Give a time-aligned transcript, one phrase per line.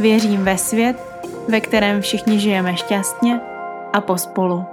[0.00, 0.96] Věřím ve svět,
[1.48, 3.40] ve kterém všichni žijeme šťastně
[3.92, 4.64] a pospolu.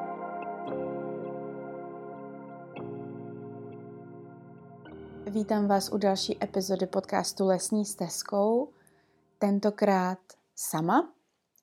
[5.27, 8.70] Vítám vás u další epizody podcastu Lesní stezkou,
[9.39, 10.20] tentokrát
[10.55, 11.09] sama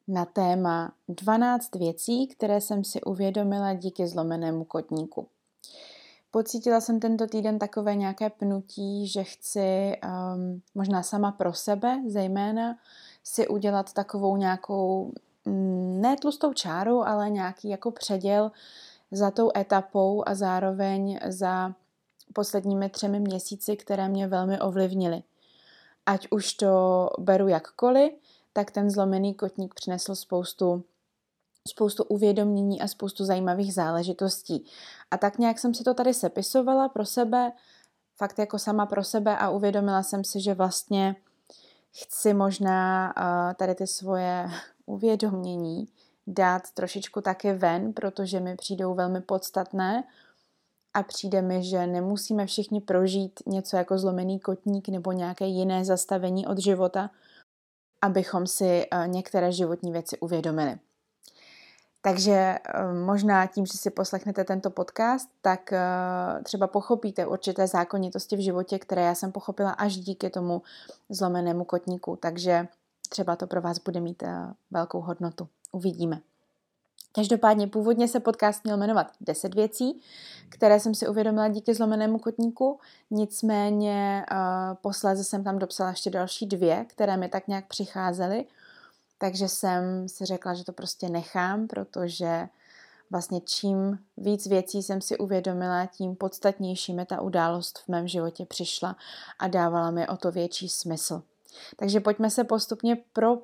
[0.08, 5.28] na téma 12 věcí, které jsem si uvědomila díky zlomenému kotníku.
[6.30, 12.76] Pocítila jsem tento týden takové nějaké pnutí, že chci um, možná sama pro sebe zejména
[13.24, 15.12] si udělat takovou nějakou,
[15.44, 18.52] mm, ne tlustou čáru, ale nějaký jako předěl
[19.10, 21.74] za tou etapou a zároveň za
[22.32, 25.22] posledními třemi měsíci, které mě velmi ovlivnily.
[26.06, 28.12] Ať už to beru jakkoliv,
[28.52, 30.84] tak ten zlomený kotník přinesl spoustu
[31.68, 34.64] spoustu uvědomění a spoustu zajímavých záležitostí.
[35.10, 37.52] A tak nějak jsem si to tady sepisovala pro sebe,
[38.16, 41.16] fakt jako sama pro sebe a uvědomila jsem si, že vlastně
[41.92, 44.48] chci možná uh, tady ty svoje
[44.86, 45.88] uvědomění
[46.26, 50.04] dát trošičku taky ven, protože mi přijdou velmi podstatné
[50.94, 56.46] a přijde mi, že nemusíme všichni prožít něco jako zlomený kotník nebo nějaké jiné zastavení
[56.46, 57.10] od života,
[58.02, 60.78] abychom si uh, některé životní věci uvědomili.
[62.04, 62.58] Takže eh,
[62.92, 65.80] možná tím, že si poslechnete tento podcast, tak eh,
[66.42, 70.62] třeba pochopíte určité zákonitosti v životě, které já jsem pochopila až díky tomu
[71.08, 72.16] zlomenému kotníku.
[72.16, 72.68] Takže
[73.08, 75.48] třeba to pro vás bude mít eh, velkou hodnotu.
[75.72, 76.20] Uvidíme.
[77.14, 80.00] Každopádně původně se podcast měl jmenovat 10 věcí,
[80.48, 84.26] které jsem si uvědomila díky zlomenému kotníku, nicméně
[84.80, 88.44] posléze jsem tam dopsala ještě další dvě, které mi tak nějak přicházely.
[89.22, 92.48] Takže jsem si řekla, že to prostě nechám, protože
[93.10, 98.46] vlastně čím víc věcí jsem si uvědomila, tím podstatnější mi ta událost v mém životě
[98.46, 98.96] přišla
[99.38, 101.22] a dávala mi o to větší smysl.
[101.76, 103.38] Takže pojďme se postupně pro,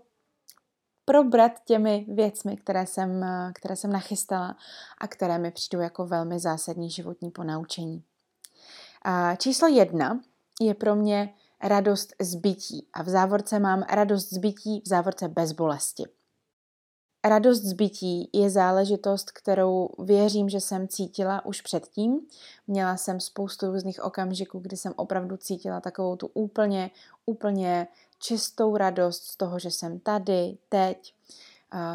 [1.04, 3.24] probrat těmi věcmi, které jsem,
[3.54, 4.56] které jsem nachystala
[4.98, 8.02] a které mi přijdou jako velmi zásadní životní ponaučení.
[9.38, 10.20] Číslo jedna
[10.60, 12.86] je pro mě radost z bytí.
[12.92, 16.04] A v závorce mám radost z bytí v závorce bez bolesti.
[17.24, 22.20] Radost z bytí je záležitost, kterou věřím, že jsem cítila už předtím.
[22.66, 26.90] Měla jsem spoustu různých okamžiků, kdy jsem opravdu cítila takovou tu úplně,
[27.26, 27.88] úplně
[28.18, 31.14] čistou radost z toho, že jsem tady, teď,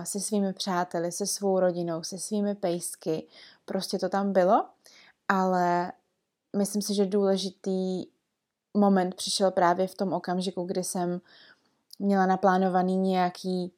[0.03, 3.27] se svými přáteli, se svou rodinou, se svými pejsky.
[3.65, 4.65] Prostě to tam bylo,
[5.27, 5.91] ale
[6.57, 8.05] myslím si, že důležitý
[8.73, 11.21] moment přišel právě v tom okamžiku, kdy jsem
[11.99, 13.73] měla naplánovaný nějaký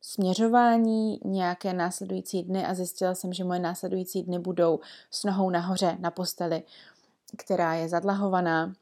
[0.00, 4.80] směřování, nějaké následující dny a zjistila jsem, že moje následující dny budou
[5.10, 6.62] s nohou nahoře na posteli,
[7.36, 8.72] která je zadlahovaná,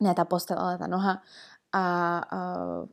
[0.00, 1.22] ne ta postel, ale ta noha,
[1.72, 2.20] a,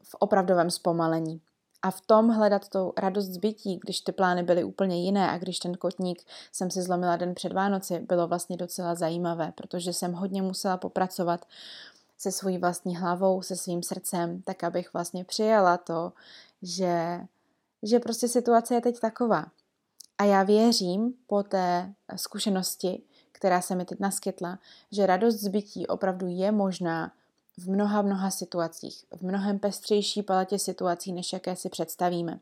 [0.04, 1.42] v opravdovém zpomalení.
[1.81, 5.59] A v tom hledat tu radost zbytí, když ty plány byly úplně jiné a když
[5.59, 10.41] ten kotník jsem si zlomila den před Vánoci, bylo vlastně docela zajímavé, protože jsem hodně
[10.41, 11.45] musela popracovat
[12.17, 16.13] se svojí vlastní hlavou, se svým srdcem, tak abych vlastně přijala to,
[16.61, 17.19] že,
[17.83, 19.45] že prostě situace je teď taková.
[20.17, 23.01] A já věřím po té zkušenosti,
[23.31, 24.59] která se mi teď naskytla,
[24.91, 27.11] že radost zbytí opravdu je možná
[27.57, 32.39] v mnoha, mnoha situacích, v mnohem pestřejší paletě situací, než jaké si představíme.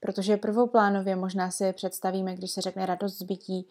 [0.00, 3.68] Protože prvoplánově možná si představíme, když se řekne radost zbytí,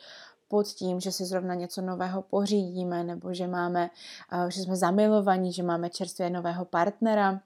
[0.47, 3.89] pod tím, že si zrovna něco nového pořídíme, nebo že máme,
[4.31, 7.41] eh, že jsme zamilovaní, že máme čerstvě nového partnera,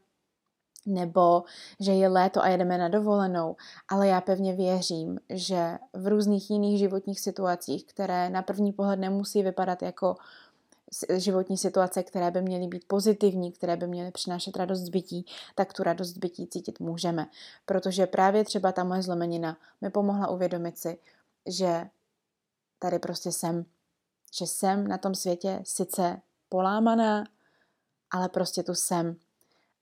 [0.85, 1.43] nebo
[1.79, 3.55] že je léto a jedeme na dovolenou,
[3.89, 9.43] ale já pevně věřím, že v různých jiných životních situacích, které na první pohled nemusí
[9.43, 10.15] vypadat jako
[11.17, 15.25] životní situace, které by měly být pozitivní, které by měly přinášet radost zbytí,
[15.55, 17.27] tak tu radost zbytí cítit můžeme.
[17.65, 20.97] Protože právě třeba ta moje zlomenina mi pomohla uvědomit si,
[21.47, 21.89] že
[22.79, 23.65] tady prostě jsem,
[24.33, 27.23] že jsem na tom světě sice polámaná,
[28.11, 29.15] ale prostě tu jsem.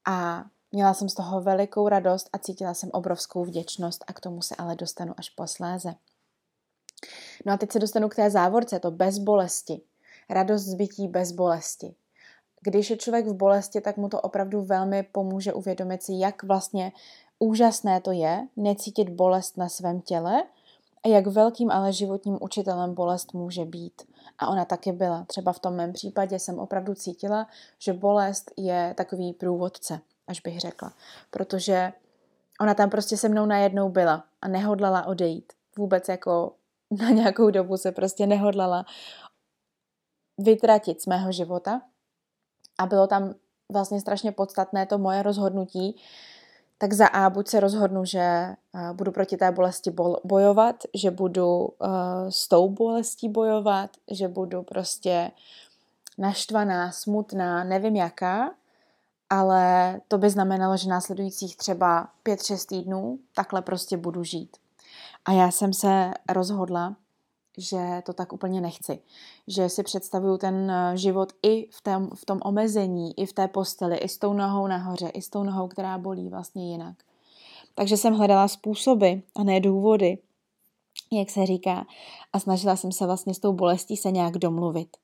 [0.07, 4.42] A měla jsem z toho velikou radost a cítila jsem obrovskou vděčnost a k tomu
[4.42, 5.94] se ale dostanu až posléze.
[7.45, 9.81] No a teď se dostanu k té závorce, to bez bolesti.
[10.29, 11.95] Radost zbytí bez bolesti.
[12.62, 16.91] když je člověk v bolesti, tak mu to opravdu velmi pomůže uvědomit si, jak vlastně
[17.39, 20.44] úžasné to je necítit bolest na svém těle
[21.06, 24.01] a jak velkým ale životním učitelem bolest může být.
[24.39, 25.25] A ona taky byla.
[25.27, 27.47] Třeba v tom mém případě jsem opravdu cítila,
[27.80, 30.94] že bolest je takový průvodce, až bych řekla.
[31.31, 31.94] Protože
[32.62, 35.53] ona tam prostě se mnou najednou byla a nehodlala odejít.
[35.77, 36.53] Vůbec jako
[36.91, 38.85] na nějakou dobu se prostě nehodlala
[40.38, 41.81] vytratit z mého života.
[42.78, 43.34] A bylo tam
[43.72, 45.95] vlastně strašně podstatné to moje rozhodnutí,
[46.78, 49.92] tak za A buď se rozhodnu, že uh, budu proti té bolesti
[50.24, 51.68] bojovat, že budu uh,
[52.30, 55.31] s tou bolestí bojovat, že budu prostě
[56.18, 58.51] naštvaná, smutná, nevím jaká,
[59.30, 64.57] ale to by znamenalo, že následujících třeba 5-6 týdnů takhle prostě budu žít.
[65.25, 66.95] A já jsem se rozhodla,
[67.57, 69.00] že to tak úplně nechci.
[69.48, 73.48] Že si představuju ten eh, život i v, tém, v tom omezení, i v té
[73.48, 76.95] posteli, i s tou nohou nahoře, i s tou nohou, která bolí vlastně jinak.
[77.75, 80.18] Takže jsem hledala způsoby a ne důvody,
[81.12, 81.86] jak se říká,
[82.33, 84.98] a snažila jsem se vlastně s tou bolestí se nějak domluvit.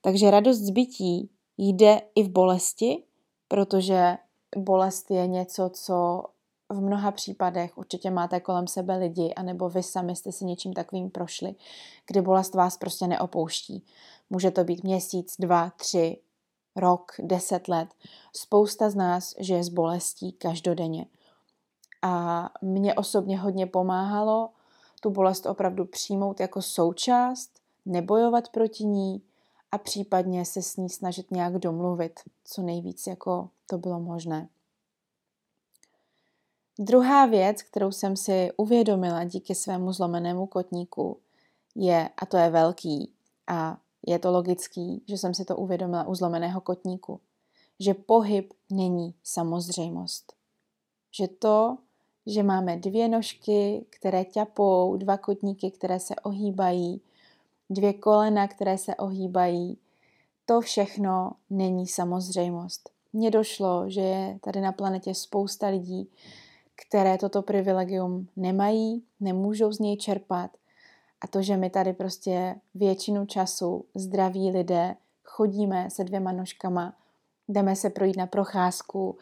[0.00, 3.02] Takže radost zbytí jde i v bolesti,
[3.48, 4.16] protože
[4.56, 6.24] bolest je něco, co
[6.68, 11.10] v mnoha případech určitě máte kolem sebe lidi, anebo vy sami jste si něčím takovým
[11.10, 11.54] prošli,
[12.06, 13.84] kdy bolest vás prostě neopouští.
[14.30, 16.18] Může to být měsíc, dva, tři,
[16.76, 17.88] rok, deset let.
[18.36, 21.06] Spousta z nás žije s bolestí každodenně.
[22.02, 24.50] A mě osobně hodně pomáhalo
[25.00, 27.50] tu bolest opravdu přijmout jako součást,
[27.86, 29.22] nebojovat proti ní
[29.72, 34.48] a případně se s ní snažit nějak domluvit, co nejvíc jako to bylo možné.
[36.78, 41.18] Druhá věc, kterou jsem si uvědomila díky svému zlomenému kotníku,
[41.74, 43.12] je, a to je velký,
[43.46, 47.20] a je to logický, že jsem si to uvědomila u zlomeného kotníku,
[47.80, 50.32] že pohyb není samozřejmost.
[51.16, 51.76] Že to,
[52.26, 57.00] že máme dvě nožky, které ťapou, dva kotníky, které se ohýbají,
[57.70, 59.78] dvě kolena, které se ohýbají,
[60.46, 62.90] to všechno není samozřejmost.
[63.12, 66.10] Mně došlo, že je tady na planetě spousta lidí,
[66.76, 70.50] které toto privilegium nemají, nemůžou z něj čerpat.
[71.20, 76.94] A to, že my tady prostě většinu času zdraví lidé chodíme se dvěma nožkama,
[77.48, 79.18] jdeme se projít na procházku,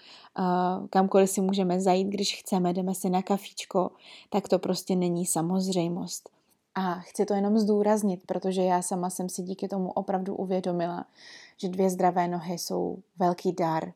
[0.90, 3.90] kamkoliv si můžeme zajít, když chceme, jdeme si na kafíčko,
[4.30, 6.30] tak to prostě není samozřejmost.
[6.74, 11.06] A chci to jenom zdůraznit, protože já sama jsem si díky tomu opravdu uvědomila,
[11.56, 13.92] že dvě zdravé nohy jsou velký dar,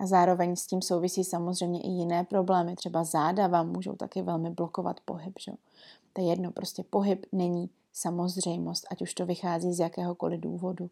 [0.00, 4.50] a zároveň s tím souvisí samozřejmě i jiné problémy, třeba záda vám můžou taky velmi
[4.50, 5.38] blokovat pohyb.
[5.38, 5.52] Že?
[6.12, 10.90] To je jedno, prostě pohyb není samozřejmost, ať už to vychází z jakéhokoliv důvodu.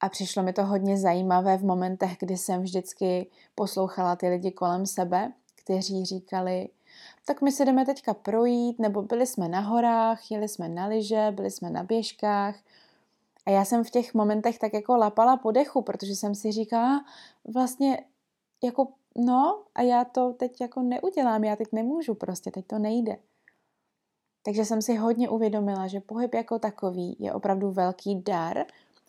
[0.00, 4.86] A přišlo mi to hodně zajímavé v momentech, kdy jsem vždycky poslouchala ty lidi kolem
[4.86, 6.68] sebe, kteří říkali,
[7.26, 11.32] tak my se jdeme teďka projít, nebo byli jsme na horách, jeli jsme na lyže,
[11.34, 12.56] byli jsme na běžkách,
[13.46, 17.04] a já jsem v těch momentech tak jako lapala po dechu, protože jsem si říkala,
[17.54, 18.04] vlastně
[18.64, 23.16] jako no a já to teď jako neudělám, já teď nemůžu prostě, teď to nejde.
[24.42, 28.58] Takže jsem si hodně uvědomila, že pohyb jako takový je opravdu velký dar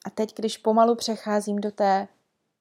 [0.05, 2.07] a teď, když pomalu přecházím do té,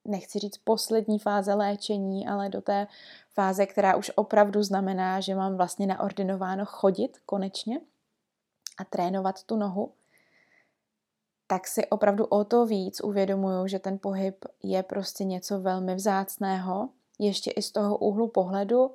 [0.05, 2.87] nechci říct poslední fáze léčení, ale do té
[3.33, 7.81] fáze, která už opravdu znamená, že mám vlastně naordinováno chodit konečně
[8.77, 9.91] a trénovat tu nohu,
[11.47, 16.89] tak si opravdu o to víc uvědomuju, že ten pohyb je prostě něco velmi vzácného,
[17.19, 18.91] ještě i z toho úhlu pohledu,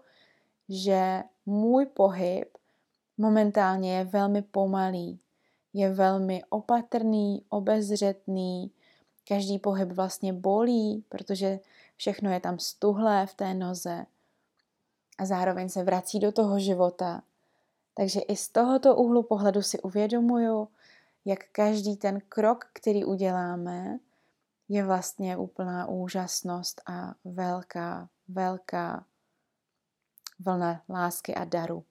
[0.68, 2.48] že můj pohyb
[3.18, 5.20] momentálně je velmi pomalý,
[5.72, 8.70] je velmi opatrný, obezřetný,
[9.28, 11.60] každý pohyb vlastně bolí, protože
[11.96, 14.06] všechno je tam stuhlé v té noze
[15.18, 17.22] a zároveň se vrací do toho života.
[17.94, 20.68] Takže i z tohoto úhlu pohledu si uvědomuju,
[21.24, 23.98] jak každý ten krok, který uděláme,
[24.68, 29.06] je vlastně úplná úžasnost a velká, velká
[30.38, 31.84] vlna lásky a daru.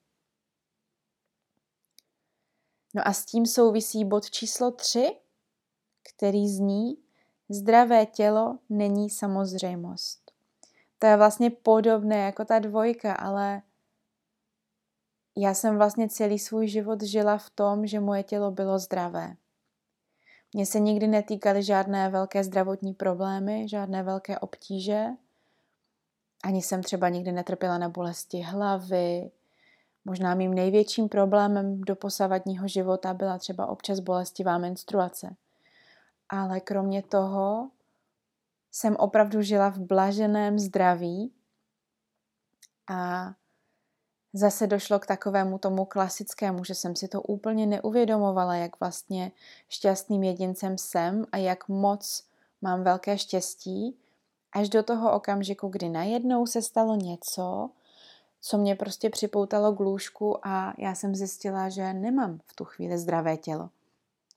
[2.94, 5.20] No a s tím souvisí bod číslo 3,
[6.02, 7.02] který zní
[7.52, 10.32] Zdravé tělo není samozřejmost.
[10.98, 13.62] To je vlastně podobné jako ta dvojka, ale
[15.36, 19.36] já jsem vlastně celý svůj život žila v tom, že moje tělo bylo zdravé.
[20.54, 25.06] Mně se nikdy netýkaly žádné velké zdravotní problémy, žádné velké obtíže.
[26.44, 29.30] Ani jsem třeba nikdy netrpěla na bolesti hlavy.
[30.04, 35.36] Možná mým největším problémem do posavadního života byla třeba občas bolestivá menstruace.
[36.28, 37.70] ale kromě toho
[38.70, 41.32] jsem opravdu žila v blaženém zdraví
[42.90, 43.32] a
[44.32, 49.32] zase došlo k takovému tomu klasickému, že jsem si to úplně neuvědomovala, jak vlastně
[49.68, 52.24] šťastným jedincem jsem a jak moc
[52.62, 53.96] mám velké štěstí,
[54.52, 57.70] až do toho okamžiku, kdy najednou se stalo něco,
[58.40, 62.98] co mě prostě připoutalo k lůžku a já jsem zjistila, že nemám v tu chvíli
[62.98, 63.70] zdravé tělo.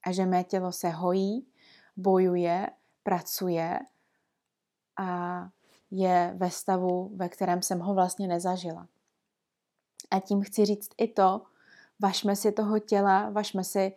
[0.03, 1.47] A že mé tělo se hojí,
[1.97, 2.69] bojuje,
[3.03, 3.79] pracuje
[4.97, 5.41] a
[5.91, 8.87] je ve stavu, ve kterém jsem ho vlastně nezažila.
[10.15, 11.41] A tím chci říct i to,
[11.99, 13.93] vašme si toho těla, vašme si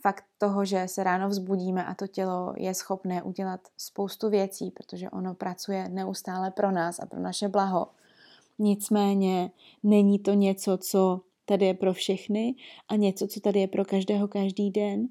[0.00, 5.10] fakt toho, že se ráno vzbudíme a to tělo je schopné udělat spoustu věcí, protože
[5.10, 7.88] ono pracuje neustále pro nás a pro naše blaho.
[8.58, 9.50] Nicméně
[9.82, 12.54] není to něco, co tady je pro všechny
[12.88, 15.08] a něco, co tady je pro každého každý den.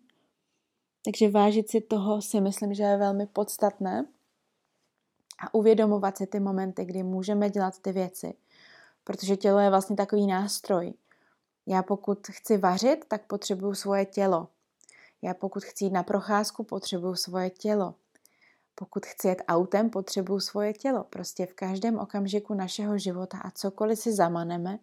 [1.05, 4.05] Takže vážit si toho si myslím, že je velmi podstatné
[5.39, 8.33] a uvědomovat si ty momenty, kdy můžeme dělat ty věci.
[9.09, 10.93] Protože tělo je vlastně takový nástroj.
[11.65, 14.47] Já pokud chci vařit, tak potřebuju svoje tělo.
[15.21, 17.95] Já pokud chci jít na procházku, potřebuju svoje tělo.
[18.75, 21.03] Pokud chci jet autem, potřebuju svoje tělo.
[21.03, 24.79] Prostě v každém okamžiku našeho života a cokoliv si zamaneme,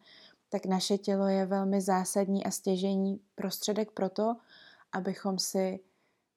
[0.49, 4.37] tak naše tělo je velmi zásadní a stěžení prostředek pro to,
[4.93, 5.81] abychom si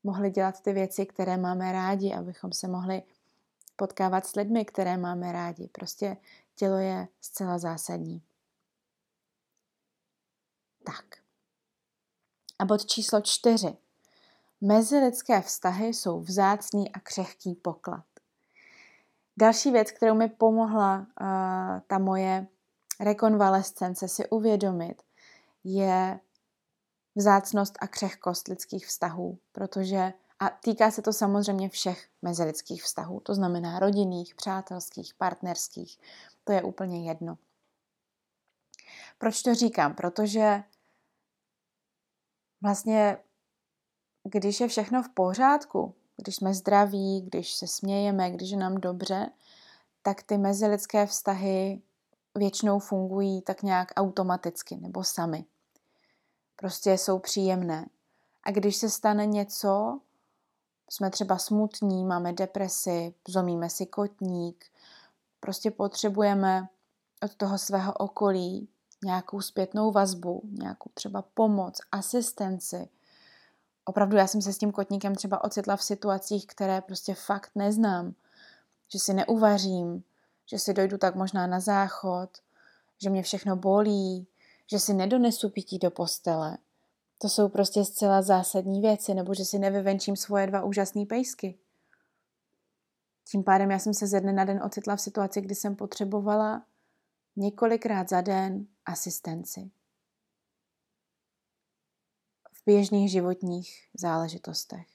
[0.04, 3.04] mohli dělat ty věci, které máme rádi, abychom se mohli
[3.76, 5.70] potkávat s lidmi, které máme rádi.
[5.72, 6.18] Prostě
[6.60, 8.24] tělo je zcela zásadní.
[10.84, 11.06] Tak.
[12.60, 13.78] A bod číslo čtyři.
[14.62, 18.06] Mezilidské vztahy jsou vzácný a křehký poklad.
[19.38, 21.06] Další věc, kterou mi pomohla uh,
[21.88, 22.48] ta moje
[23.00, 25.04] rekonvalescence si uvědomit,
[25.64, 26.20] je
[27.16, 33.36] vzácnost a křehkost lidských vztahů, protože a týká se to samozřejmě všech mezilidských vztahů, to
[33.36, 36.00] znamená rodinných, přátelských, partnerských,
[36.50, 37.38] to je úplně jedno.
[39.18, 39.96] Proč to říkám?
[39.96, 40.64] Protože
[42.62, 43.18] vlastně
[44.24, 49.30] když je všechno v pořádku, když jsme zdraví, když se smějeme, když je nám dobře,
[50.02, 51.82] tak ty mezilidské vztahy
[52.36, 55.46] většinou fungují tak nějak automaticky nebo sami.
[56.56, 57.86] Prostě jsou příjemné.
[58.44, 60.00] A když se stane něco,
[60.90, 64.66] jsme třeba smutní, máme depresi, zomíme si kotník,
[65.40, 66.68] prostě potřebujeme
[67.24, 68.70] od toho svého okolí
[69.04, 72.90] nějakou zpětnou vazbu, nějakou třeba pomoc, asistenci,
[73.90, 78.14] opravdu já jsem se s tím kotníkem třeba ocitla v situacích, které prostě fakt neznám.
[78.92, 80.04] Že si neuvařím,
[80.46, 82.30] že si dojdu tak možná na záchod,
[83.02, 84.28] že mě všechno bolí,
[84.72, 86.58] že si nedonesu pití do postele.
[87.18, 91.58] To jsou prostě zcela zásadní věci, nebo že si nevyvenčím svoje dva úžasné pejsky.
[93.32, 96.66] Tím pádem já jsem se ze dne na den ocitla v situaci, kdy jsem potřebovala
[97.36, 99.72] několikrát za den asistenci
[102.70, 104.88] běžných životních záležitostech.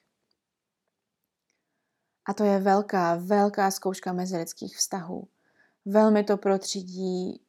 [2.24, 5.28] A to je velká, velká zkouška mezilidských vztahů.
[5.84, 7.40] Velmi to protřídí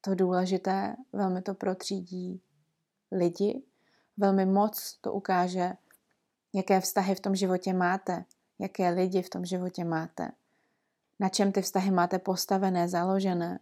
[0.00, 2.42] to důležité, velmi to protřídí
[3.12, 3.62] lidi,
[4.16, 5.72] velmi moc to ukáže,
[6.52, 8.24] jaké vztahy v tom životě máte,
[8.58, 10.30] jaké lidi v tom životě máte,
[11.20, 13.58] na čem ty vztahy máte postavené, založené,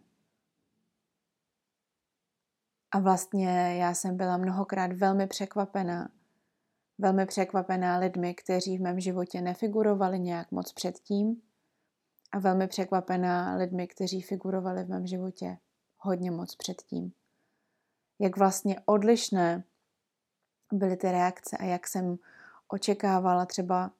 [2.91, 6.09] a vlastně já jsem byla mnohokrát velmi překvapená.
[6.97, 11.41] Velmi překvapená lidmi, kteří v mém životě nefigurovali nějak moc předtím
[12.31, 15.57] a velmi překvapená lidmi, kteří figurovali v mém životě
[15.97, 17.13] hodně moc předtím.
[18.19, 19.63] Jak vlastně odlišné
[20.73, 22.17] byly ty reakce a jak jsem
[22.67, 23.91] očekávala třeba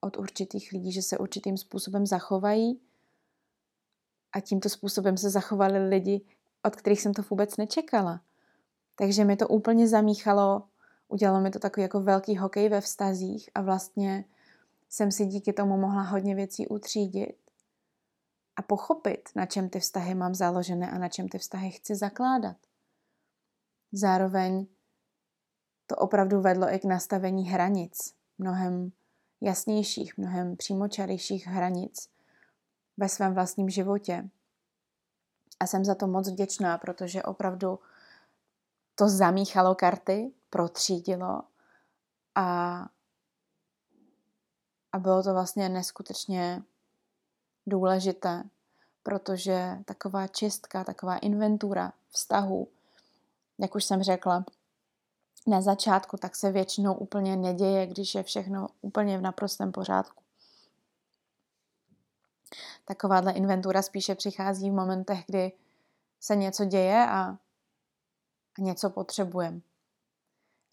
[0.00, 2.80] od určitých lidí, že se určitým způsobem zachovají
[4.32, 6.24] a tímto způsobem se zachovali lidi,
[6.62, 8.20] od kterých jsem to vůbec nečekala.
[8.94, 10.62] Takže mi to úplně zamíchalo,
[11.08, 14.24] udělalo mi to takový jako velký hokej ve vztazích a vlastně
[14.88, 17.36] jsem si díky tomu mohla hodně věcí utřídit
[18.56, 22.56] a pochopit, na čem ty vztahy mám založené a na čem ty vztahy chci zakládat.
[23.92, 24.66] Zároveň
[25.86, 28.92] to opravdu vedlo i k nastavení hranic, mnohem
[29.40, 32.10] jasnějších, mnohem přímočarejších hranic
[32.96, 34.30] ve svém vlastním životě,
[35.60, 37.78] a jsem za to moc vděčná, protože opravdu
[38.94, 41.42] to zamíchalo karty, protřídilo
[42.34, 42.78] a,
[44.92, 46.62] a bylo to vlastně neskutečně
[47.66, 48.42] důležité,
[49.02, 52.68] protože taková čistka, taková inventura vztahu,
[53.58, 54.44] jak už jsem řekla,
[55.48, 60.22] na začátku, tak se většinou úplně neděje, když je všechno úplně v naprostém pořádku.
[62.84, 65.52] Takováhle inventura spíše přichází v momentech, kdy
[66.20, 67.38] se něco děje a, a
[68.58, 69.60] něco potřebujeme.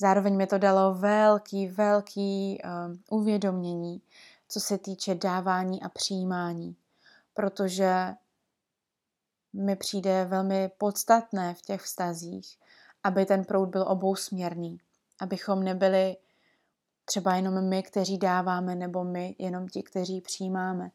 [0.02, 4.02] Zároveň mi to dalo velký, velký um, uvědomění,
[4.48, 6.76] co se týče dávání a přijímání,
[7.34, 8.16] protože
[9.54, 12.58] mi přijde velmi podstatné v těch vztazích,
[13.06, 14.78] aby ten proud byl obousměrný,
[15.20, 16.18] abychom nebyli
[17.06, 20.92] třeba jenom my, kteří dáváme, nebo my jenom ti, kteří přijímáme,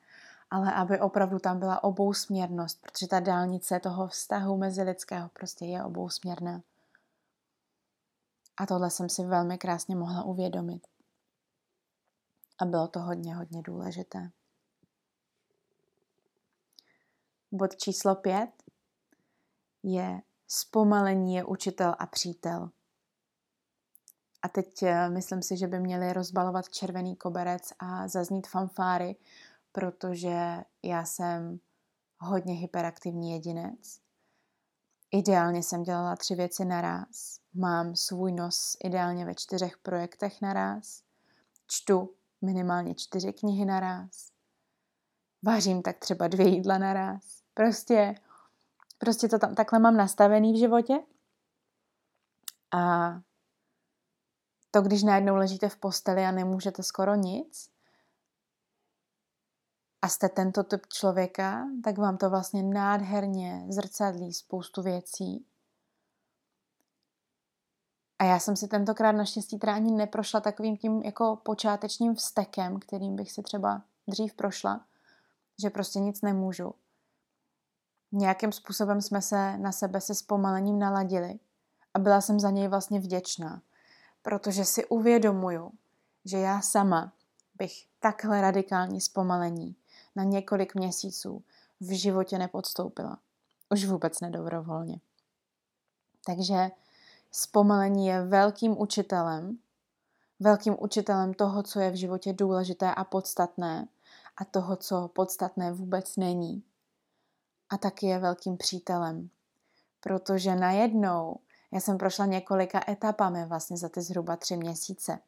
[0.50, 5.84] ale aby opravdu tam byla obousměrnost, protože ta dálnice toho vztahu mezi lidského prostě je
[5.84, 6.62] obousměrná.
[8.56, 10.86] A tohle jsem si velmi krásně mohla uvědomit.
[12.58, 14.30] A bylo to hodně, hodně důležité.
[17.52, 18.50] Bod číslo pět
[19.82, 20.20] je
[20.52, 22.70] zpomalení je učitel a přítel.
[24.42, 29.16] A teď eh, myslím si, že by měli rozbalovat červený koberec a zaznít fanfáry,
[29.72, 31.60] protože já jsem
[32.18, 34.00] hodně hyperaktivní jedinec.
[35.10, 37.40] Ideálně jsem dělala tři věci naraz.
[37.54, 41.02] Mám svůj nos ideálně ve čtyřech projektech naraz.
[41.66, 44.30] Čtu minimálně čtyři knihy naraz.
[45.42, 47.42] Vařím tak třeba dvě jídla naraz.
[47.54, 48.14] Prostě,
[49.00, 50.94] prostě to tam takhle mám nastavený v životě.
[52.72, 53.12] A
[54.70, 57.70] to, když najednou ležíte v posteli a nemůžete skoro nic,
[60.02, 65.46] a jste tento typ člověka, tak vám to vlastně nádherně zrcadlí spoustu věcí.
[68.18, 73.16] A já jsem si tentokrát naštěstí teda ani neprošla takovým tím jako počátečním vztekem, kterým
[73.16, 74.86] bych si třeba dřív prošla,
[75.62, 76.74] že prostě nic nemůžu.
[78.12, 81.38] Nějakým způsobem jsme se na sebe se zpomalením naladili
[81.94, 83.62] a byla jsem za něj vlastně vděčná,
[84.22, 85.72] protože si uvědomuju,
[86.24, 87.12] že já sama
[87.54, 89.76] bych takhle radikální zpomalení
[90.16, 91.44] na několik měsíců
[91.80, 93.18] v životě nepodstoupila.
[93.70, 95.00] Už vůbec nedobrovolně.
[96.26, 96.70] Takže
[97.30, 99.58] zpomalení je velkým učitelem,
[100.40, 103.88] velkým učitelem toho, co je v životě důležité a podstatné
[104.36, 106.62] a toho, co podstatné vůbec není.
[107.70, 109.30] A taky je velkým přítelem,
[110.00, 111.36] protože najednou
[111.72, 115.18] já jsem prošla několika etapami vlastně za ty zhruba tři měsíce.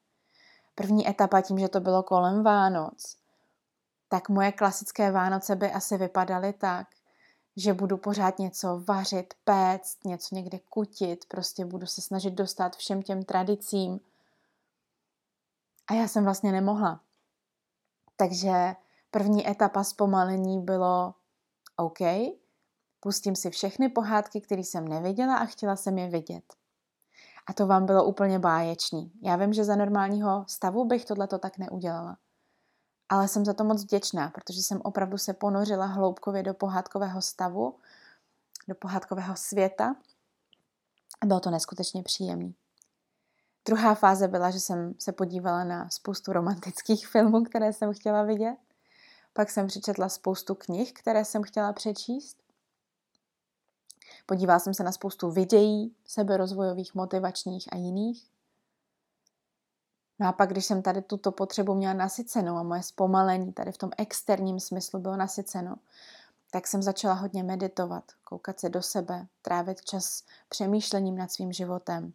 [0.75, 3.17] První etapa tím, že to bylo kolem Vánoc,
[4.09, 6.87] tak moje klasické Vánoce by asi vypadaly tak,
[7.57, 13.03] že budu pořád něco vařit, péct, něco někde kutit, prostě budu se snažit dostat všem
[13.03, 14.01] těm tradicím.
[15.87, 17.01] A já jsem vlastně nemohla.
[18.17, 18.77] Takže
[19.11, 21.15] první etapa zpomalení bylo
[21.77, 21.99] OK,
[23.01, 26.45] pustím si všechny pohádky, které jsem neviděla a chtěla jsem je vidět.
[27.47, 29.13] A to vám bylo úplně báječný.
[29.23, 32.17] Já vím, že za normálního stavu bych tohleto tak neudělala
[33.13, 37.79] ale jsem za to moc vděčná, protože jsem opravdu se ponořila hloubkově do pohádkového stavu,
[38.69, 39.97] do pohádkového světa
[41.21, 42.53] a bylo to neskutečně příjemné.
[43.67, 48.57] Druhá fáze byla, že jsem se podívala na spoustu romantických filmů, které jsem chtěla vidět.
[49.33, 52.37] Pak jsem přečetla spoustu knih, které jsem chtěla přečíst.
[54.27, 58.31] Podívala jsem se na spoustu videí, seberozvojových, motivačních a jiných.
[60.19, 63.79] No a pak, když jsem tady tuto potřebu měla nasycenou a moje zpomalení tady v
[63.79, 65.77] tom externím smyslu bylo nasyceno,
[66.51, 72.13] tak jsem začala hodně meditovat, koukat se do sebe, trávit čas přemýšlením nad svým životem.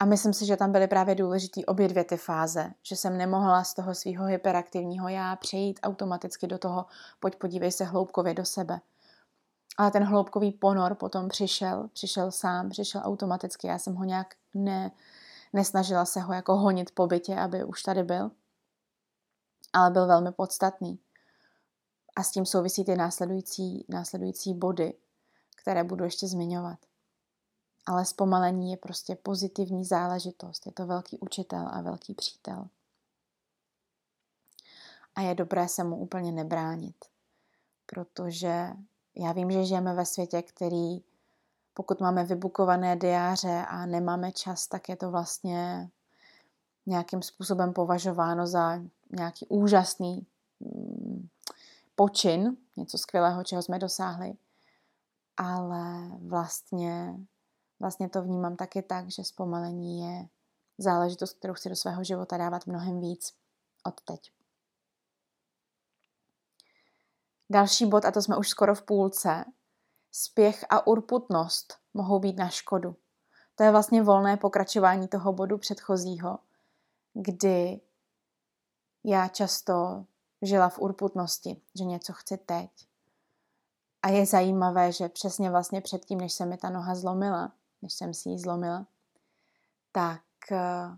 [0.00, 3.64] A myslím si, že tam byly právě důležité obě dvě ty fáze, že jsem nemohla
[3.64, 6.86] z toho svého hyperaktivního já přejít automaticky do toho,
[7.20, 8.80] pojď podívej se hloubkově do sebe.
[9.76, 14.90] Ale ten hloubkový ponor potom přišel, přišel sám, přišel automaticky, já jsem ho nějak ne,
[15.52, 18.30] nesnažila se ho jako honit po bytě, aby už tady byl,
[19.72, 20.98] ale byl velmi podstatný.
[22.16, 24.94] A s tím souvisí ty následující, následující body,
[25.56, 26.89] které budu ještě zmiňovat.
[27.90, 30.66] Ale zpomalení je prostě pozitivní záležitost.
[30.66, 32.68] Je to velký učitel a velký přítel.
[35.14, 36.96] A je dobré se mu úplně nebránit,
[37.86, 38.70] protože
[39.16, 41.02] já vím, že žijeme ve světě, který
[41.74, 45.90] pokud máme vybukované diáře a nemáme čas, tak je to vlastně
[46.86, 50.26] nějakým způsobem považováno za nějaký úžasný
[50.60, 51.28] mm,
[51.94, 54.34] počin, něco skvělého, čeho jsme dosáhli.
[55.36, 57.16] Ale vlastně,
[57.80, 60.28] vlastně to vnímám taky tak, že zpomalení je
[60.78, 63.34] záležitost, kterou chci do svého života dávat mnohem víc
[63.86, 64.32] od teď.
[67.50, 69.44] Další bod, a to jsme už skoro v půlce,
[70.12, 72.96] Spěch a urputnost mohou být na škodu.
[73.54, 76.38] To je vlastně volné pokračování toho bodu předchozího,
[77.14, 77.80] kdy
[79.04, 80.04] já často
[80.42, 82.70] žila v urputnosti, že něco chci teď.
[84.02, 88.14] A je zajímavé, že přesně vlastně předtím, než se mi ta noha zlomila, než jsem
[88.14, 88.86] si ji zlomila,
[89.92, 90.96] tak uh,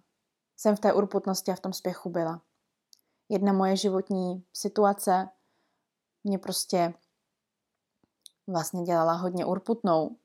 [0.56, 2.42] jsem v té urputnosti a v tom spěchu byla.
[3.28, 5.28] Jedna moje životní situace
[6.24, 6.94] mě prostě
[8.46, 10.16] vlastně dělala hodně urputnou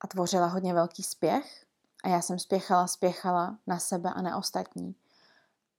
[0.00, 1.66] a tvořila hodně velký spěch
[2.04, 4.94] a já jsem spěchala, spěchala na sebe a na ostatní,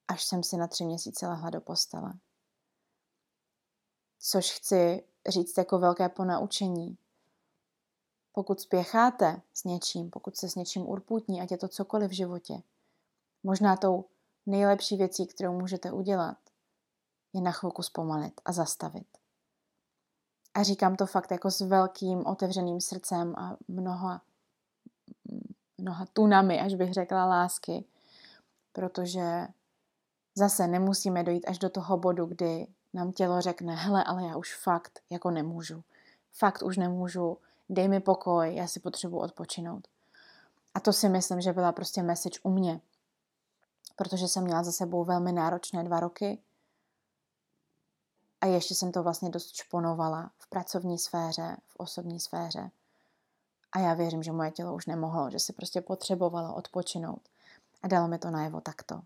[0.08, 2.14] až jsem si na tři měsíce lehla do postele.
[4.20, 6.98] Což chci říct jako velké ponaučení.
[8.36, 12.62] Pokud spěcháte s něčím, pokud se s něčím urputní, ať je to cokoliv v životě,
[13.44, 14.06] možná tou
[14.46, 16.38] nejlepší věcí, kterou můžete udělat,
[17.34, 19.08] je na chvilku zpomalit a zastavit.
[20.54, 24.22] A říkám to fakt jako s velkým otevřeným srdcem a mnoha,
[25.78, 27.86] mnoha tunami, až bych řekla lásky,
[28.72, 29.48] protože
[30.36, 34.56] zase nemusíme dojít až do toho bodu, kdy nám tělo řekne, hele, ale já už
[34.56, 35.84] fakt jako nemůžu.
[36.32, 37.38] Fakt už nemůžu,
[37.74, 39.88] dej mi pokoj, já si potřebuji odpočinout.
[40.74, 42.82] A to si myslím, že byla prostě message u mě.
[43.96, 46.42] Protože jsem měla za sebou velmi náročné dva roky
[48.42, 52.72] a ještě jsem to vlastně dost šponovala v pracovní sféře, v osobní sféře.
[53.72, 57.22] A já věřím, že moje tělo už nemohlo, že si prostě potřebovalo odpočinout.
[57.84, 59.02] A dalo mi to najevo takto.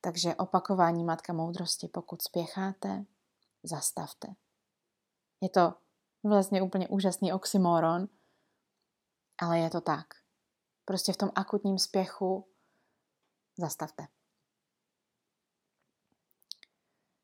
[0.00, 3.04] Takže opakování matka moudrosti, pokud spěcháte,
[3.62, 4.28] zastavte.
[5.40, 5.74] Je to
[6.24, 8.08] vlastně úplně úžasný oxymoron,
[9.38, 10.06] ale je to tak.
[10.84, 12.48] Prostě v tom akutním spěchu
[13.58, 14.06] zastavte.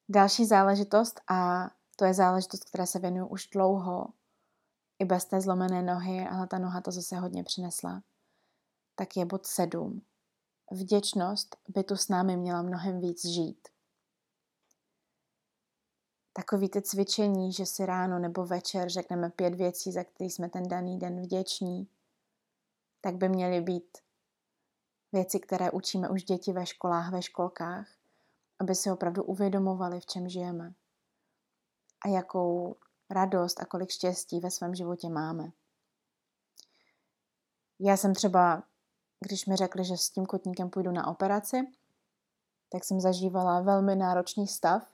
[0.09, 4.07] Další záležitost, a to je záležitost, která se věnuju už dlouho,
[4.99, 8.03] i bez té zlomené nohy, ale ta noha to zase hodně přinesla,
[8.95, 10.03] tak je bod 7.
[10.71, 13.69] Vděčnost by tu s námi měla mnohem víc žít.
[16.33, 20.69] Takový ty cvičení, že si ráno nebo večer řekneme pět věcí, za které jsme ten
[20.69, 21.89] daný den vděční,
[23.01, 23.99] tak by měly být
[25.13, 27.89] věci, které učíme už děti ve školách, ve školkách,
[28.59, 30.75] aby si opravdu uvědomovali, v čem žijeme
[32.05, 32.77] a jakou
[33.11, 35.53] radost a kolik štěstí ve svém životě máme.
[37.81, 38.63] Já jsem třeba,
[39.21, 41.57] když mi řekli, že s tím kotníkem půjdu na operaci,
[42.69, 44.93] tak jsem zažívala velmi náročný stav,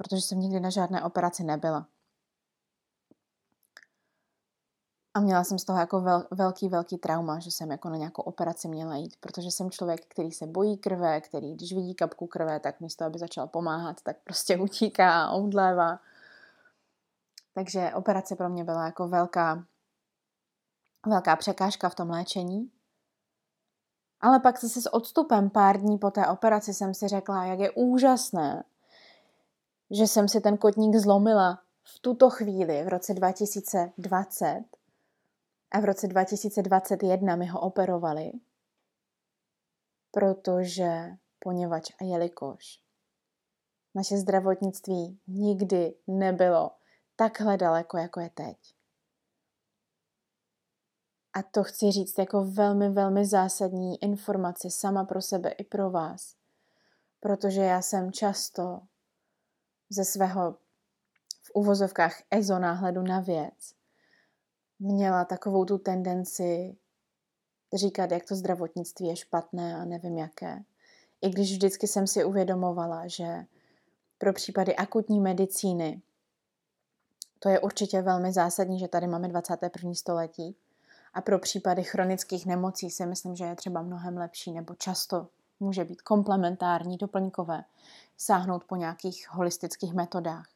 [0.00, 1.86] protože jsem nikdy na žádné operaci nebyla.
[5.14, 8.22] A měla jsem z toho jako vel, velký, velký trauma, že jsem jako na nějakou
[8.22, 12.60] operaci měla jít, protože jsem člověk, který se bojí krve, který když vidí kapku krve,
[12.60, 16.00] tak místo, aby začal pomáhat, tak prostě utíká a omdlévá.
[17.54, 19.64] Takže operace pro mě byla jako velká,
[21.06, 22.70] velká překážka v tom léčení.
[24.20, 27.70] Ale pak se s odstupem pár dní po té operaci jsem si řekla, jak je
[27.70, 28.64] úžasné,
[29.90, 34.64] že jsem si ten kotník zlomila v tuto chvíli, v roce 2020,
[35.70, 38.32] a v roce 2021 mi ho operovali,
[40.10, 42.80] protože, poněvadž a jelikož
[43.94, 46.70] naše zdravotnictví nikdy nebylo
[47.16, 48.56] takhle daleko, jako je teď.
[51.32, 56.36] A to chci říct jako velmi, velmi zásadní informaci sama pro sebe i pro vás.
[57.20, 58.80] Protože já jsem často
[59.90, 60.56] ze svého
[61.42, 63.74] v uvozovkách ezo náhledu na věc
[64.78, 66.76] měla takovou tu tendenci
[67.74, 70.62] říkat, jak to zdravotnictví je špatné a nevím jaké.
[71.22, 73.44] I když vždycky jsem si uvědomovala, že
[74.18, 76.02] pro případy akutní medicíny
[77.38, 79.94] to je určitě velmi zásadní, že tady máme 21.
[79.94, 80.56] století.
[81.14, 85.28] A pro případy chronických nemocí si myslím, že je třeba mnohem lepší nebo často
[85.60, 87.64] může být komplementární, doplňkové,
[88.16, 90.46] sáhnout po nějakých holistických metodách.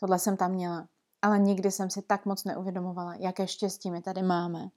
[0.00, 0.88] Tohle jsem tam měla
[1.22, 4.68] ale nikdy jsem si tak moc neuvědomovala, jaké štěstí my tady máme,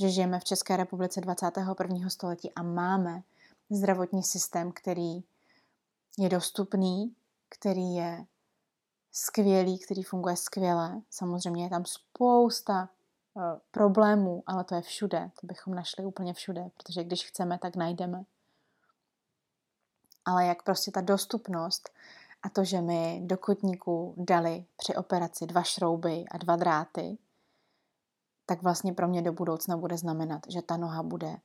[0.00, 2.10] že žijeme v České republice 21.
[2.10, 3.22] století a máme
[3.70, 5.22] zdravotní systém, který
[6.18, 7.14] je dostupný,
[7.48, 8.24] který je
[9.12, 11.00] skvělý, který funguje skvěle.
[11.10, 12.88] Samozřejmě je tam spousta
[13.34, 15.30] uh, problémů, ale to je všude.
[15.40, 18.24] To bychom našli úplně všude, protože když chceme, tak najdeme.
[20.30, 21.90] Ale jak prostě ta dostupnost
[22.42, 27.18] a to, že mi do kotníku dali při operaci dva šrouby a dva dráty,
[28.46, 31.36] tak vlastně pro mě do budoucna bude znamenat, že ta noha bude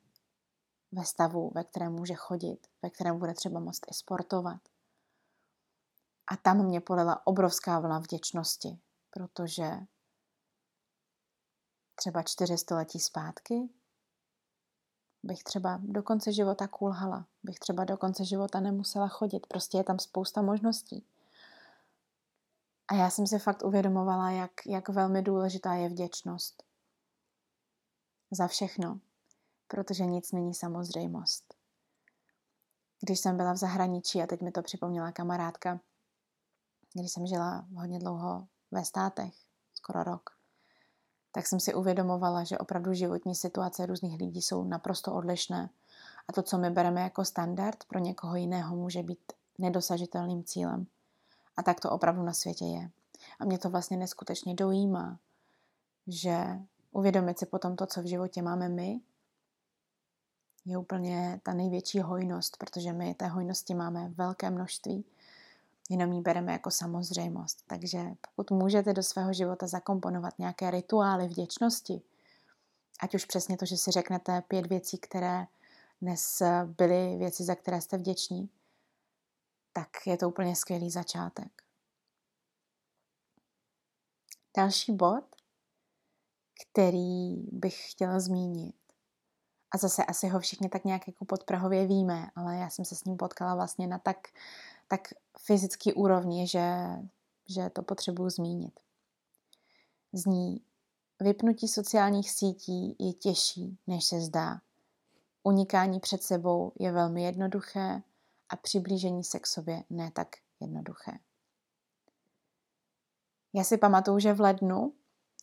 [0.91, 4.61] ve stavu, ve kterém může chodit, ve kterém bude třeba moct i sportovat.
[6.31, 9.71] A tam mě polila obrovská vlna vděčnosti, protože
[11.95, 13.69] třeba čtyři století zpátky
[15.25, 19.47] bych třeba do konce života kulhala, bych třeba do konce života nemusela chodit.
[19.47, 21.05] Prostě je tam spousta možností.
[22.87, 26.63] A já jsem si fakt uvědomovala, jak, jak velmi důležitá je vděčnost.
[28.31, 28.99] Za všechno.
[29.67, 31.53] Protože nic není samozřejmost.
[33.01, 35.79] Když jsem byla v zahraničí, a teď mi to připomněla kamarádka,
[36.93, 39.33] když jsem žila hodně dlouho ve státech,
[39.73, 40.34] skoro rok,
[41.35, 45.69] tak jsem si uvědomovala, že opravdu životní situace různých lidí jsou naprosto odlišné.
[46.27, 50.87] A to, co my bereme jako standard, pro někoho jiného může být nedosažitelným cílem.
[51.57, 52.89] A tak to opravdu na světě je.
[53.39, 55.19] A mě to vlastně neskutečně dojímá,
[56.07, 56.59] že
[56.91, 58.99] uvědomit si potom to, co v životě máme my,
[60.65, 65.05] je úplně ta největší hojnost, protože my té hojnosti máme velké množství
[65.89, 67.63] jenom ji bereme jako samozřejmost.
[67.67, 72.01] Takže pokud můžete do svého života zakomponovat nějaké rituály vděčnosti,
[72.99, 75.47] ať už přesně to, že si řeknete pět věcí, které
[76.01, 78.49] dnes byly věci, za které jste vděční,
[79.73, 81.63] tak je to úplně skvělý začátek.
[84.57, 85.25] Další bod,
[86.71, 88.75] který bych chtěla zmínit,
[89.71, 93.03] a zase asi ho všichni tak nějak jako podprahově víme, ale já jsem se s
[93.03, 94.27] ním potkala vlastně na tak
[94.87, 95.01] tak
[95.39, 96.87] fyzický úrovni, že,
[97.47, 98.79] že to potřebuji zmínit.
[100.13, 100.61] Zní,
[101.19, 104.61] vypnutí sociálních sítí je těžší, než se zdá.
[105.43, 108.01] Unikání před sebou je velmi jednoduché
[108.49, 110.27] a přiblížení se k sobě ne tak
[110.59, 111.11] jednoduché.
[113.53, 114.93] Já si pamatuju, že v lednu,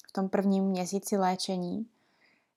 [0.08, 1.86] v tom prvním měsíci léčení,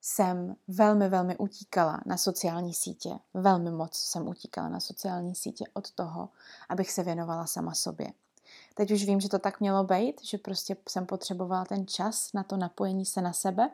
[0.01, 3.19] jsem velmi, velmi utíkala na sociální sítě.
[3.33, 6.29] Velmi moc jsem utíkala na sociální sítě od toho,
[6.69, 8.13] abych se věnovala sama sobě.
[8.73, 12.43] Teď už vím, že to tak mělo být, že prostě jsem potřebovala ten čas na
[12.43, 13.69] to napojení se na sebe.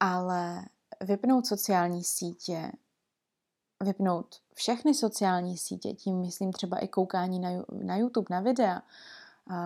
[0.00, 0.64] Ale
[1.00, 2.72] vypnout sociální sítě,
[3.84, 8.82] vypnout všechny sociální sítě, tím myslím třeba i koukání na, na YouTube, na videa,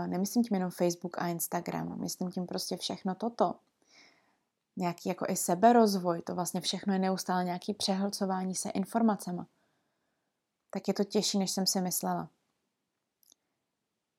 [0.06, 3.54] nemyslím tím jenom Facebook a Instagram, myslím tím prostě všechno toto,
[4.76, 9.46] nějaký jako i seberozvoj, to vlastně všechno je neustále nějaký přehlcování se informacema,
[10.70, 12.28] tak je to těžší, než jsem si myslela.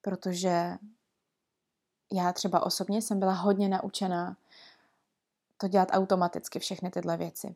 [0.01, 0.77] Protože
[2.13, 4.37] já třeba osobně jsem byla hodně naučená
[5.57, 7.55] to dělat automaticky, všechny tyhle věci.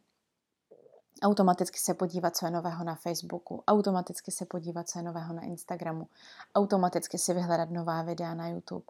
[1.21, 5.41] Automaticky se podívat, co je nového na Facebooku, automaticky se podívat, co je nového na
[5.41, 6.07] Instagramu,
[6.55, 8.85] automaticky si vyhledat nová videa na YouTube.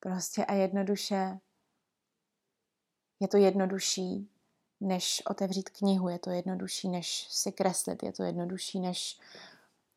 [0.00, 1.38] Prostě a jednoduše
[3.20, 4.28] je to jednodušší,
[4.80, 9.20] než otevřít knihu, je to jednodušší, než si kreslit, je to jednodušší, než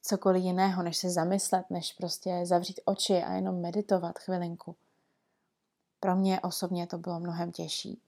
[0.01, 4.75] cokoliv jiného, než se zamyslet, než prostě zavřít oči a jenom meditovat chvilinku.
[5.99, 8.01] Pro mě osobně to bylo mnohem těžší.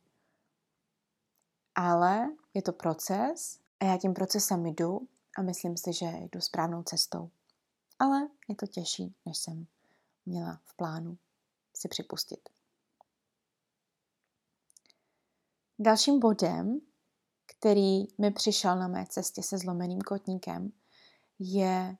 [1.75, 6.83] Ale je to proces a já tím procesem jdu a myslím si, že jdu správnou
[6.83, 7.29] cestou.
[7.99, 9.67] Ale je to těžší, než jsem
[10.25, 11.17] měla v plánu
[11.75, 12.49] si připustit.
[15.83, 16.81] Dalším bodem,
[17.45, 20.71] který mi přišel na mé cestě se zlomeným kotníkem,
[21.39, 21.97] je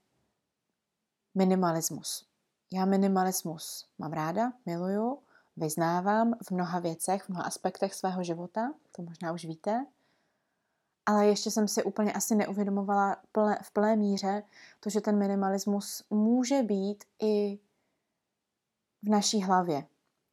[1.36, 2.26] minimalismus.
[2.72, 5.20] Já minimalismus mám ráda, miluju,
[5.58, 9.86] vyznávám v mnoha věcech, v mnoha aspektech svého života, to možná už víte,
[11.06, 13.18] ale ještě jsem si úplně asi neuvědomovala
[13.62, 14.44] v plné míře
[14.80, 17.60] to, že ten minimalismus může být i
[19.04, 19.88] v naší hlavě.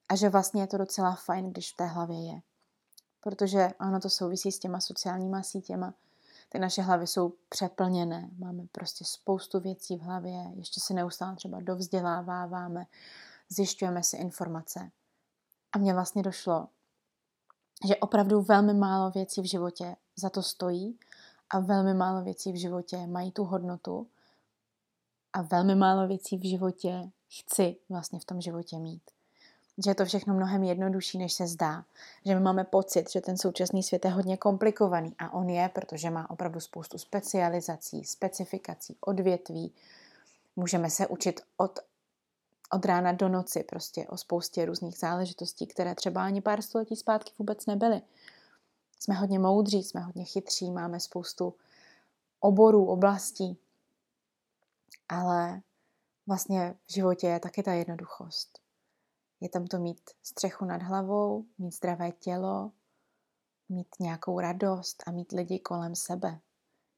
[0.08, 2.40] A že vlastně je to docela fajn, když v té hlavě je
[3.28, 5.94] protože ano, to souvisí s těma sociálníma sítěma.
[6.48, 11.60] Ty naše hlavy jsou přeplněné, máme prostě spoustu věcí v hlavě, ještě se neustále třeba
[11.60, 12.86] dovzděláváváme,
[13.48, 14.90] zjišťujeme si informace.
[15.72, 16.68] A mně vlastně došlo,
[17.86, 20.98] že opravdu velmi málo věcí v životě za to stojí
[21.50, 24.06] a velmi málo věcí v životě mají tu hodnotu
[25.32, 29.10] a velmi málo věcí v životě chci vlastně v tom životě mít
[29.84, 31.84] že je to všechno mnohem jednodušší, než se zdá.
[32.24, 36.10] Že my máme pocit, že ten současný svět je hodně komplikovaný a on je, protože
[36.10, 39.74] má opravdu spoustu specializací, specifikací, odvětví.
[40.56, 41.78] Můžeme se učit od,
[42.70, 47.32] od rána do noci prostě o spoustě různých záležitostí, které třeba ani pár století zpátky
[47.38, 48.02] vůbec nebyly.
[49.00, 51.54] Jsme hodně moudří, jsme hodně chytří, máme spoustu
[52.40, 53.58] oborů, oblastí,
[55.08, 55.60] ale
[56.26, 58.67] vlastně v životě je taky ta jednoduchost.
[59.40, 62.72] Je tam to mít střechu nad hlavou, mít zdravé tělo,
[63.68, 66.40] mít nějakou radost a mít lidi kolem sebe,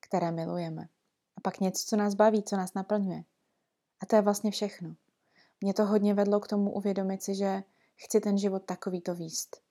[0.01, 0.89] které milujeme.
[1.37, 3.25] A pak něco, co nás baví, co nás naplňuje.
[4.03, 4.97] A to je vlastně všechno.
[5.61, 7.63] Mě to hodně vedlo k tomu uvědomit si, že
[7.97, 9.63] chci ten život takovýto výst.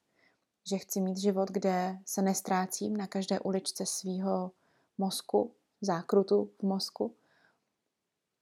[0.66, 4.50] že chci mít život, kde se nestrácím na každé uličce svýho
[4.98, 7.14] mozku, zákrutu v mozku,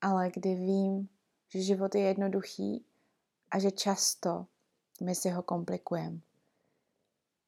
[0.00, 1.08] ale kdy vím,
[1.48, 2.84] že život je jednoduchý
[3.50, 4.46] a že často
[5.00, 6.18] my si ho komplikujeme.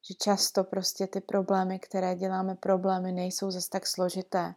[0.09, 4.55] Že často prostě ty problémy, které děláme problémy, nejsou zase tak složité.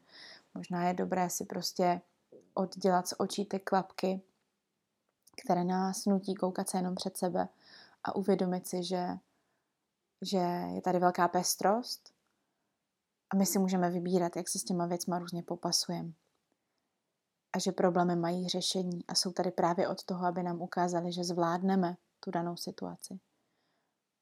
[0.53, 2.01] Možná je dobré si prostě
[2.53, 4.21] oddělat z očí ty klapky,
[5.43, 7.47] které nás nutí koukat se jenom před sebe
[8.03, 9.07] a uvědomit si, že,
[10.21, 10.37] že
[10.73, 12.13] je tady velká pestrost
[13.29, 16.11] a my si můžeme vybírat, jak se s těma věcma různě popasujeme.
[17.53, 21.23] A že problémy mají řešení a jsou tady právě od toho, aby nám ukázali, že
[21.23, 23.19] zvládneme tu danou situaci.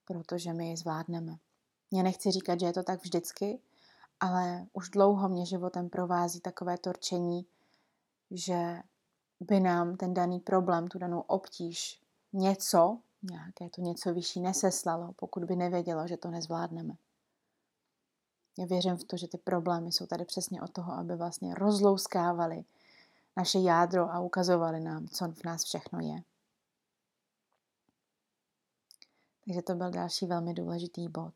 [0.06, 1.38] Protože my ji zvládneme.
[1.94, 3.60] Já nechci říkat, že je to tak vždycky,
[4.20, 7.46] ale už dlouho mě životem provází takové torčení,
[8.32, 8.82] že
[9.40, 12.02] by nám ten daný problém, tu danou obtíž,
[12.34, 16.94] něco, nějaké to něco vyšší neseslalo, pokud by nevědělo, že to nezvládneme.
[18.58, 22.66] Já věřím v to, že ty problémy jsou tady přesně od toho, aby vlastně rozlouskávali
[23.38, 26.24] naše jádro a ukazovali nám, co v nás všechno je.
[29.46, 31.34] Takže to byl další velmi důležitý bod.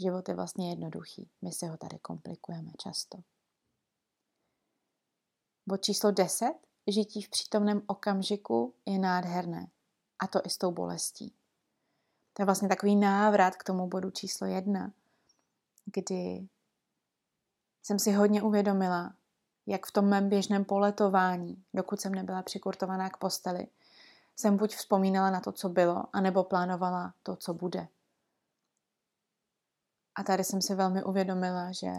[0.00, 3.18] Život je vlastně jednoduchý, my si ho tady komplikujeme často.
[5.66, 6.52] Bod číslo 10.
[6.86, 9.70] Žití v přítomném okamžiku je nádherné.
[10.18, 11.34] A to i s tou bolestí.
[12.32, 14.92] To je vlastně takový návrat k tomu bodu číslo jedna,
[15.84, 16.48] kdy
[17.82, 19.14] jsem si hodně uvědomila,
[19.66, 23.66] jak v tom mém běžném poletování, dokud jsem nebyla přikurtovaná k posteli,
[24.36, 27.88] jsem buď vzpomínala na to, co bylo, anebo plánovala to, co bude.
[30.14, 31.92] A tady jsem si velmi uvědomila, že